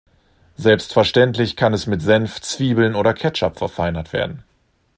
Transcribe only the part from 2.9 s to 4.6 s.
oder Ketchup verfeinert werden.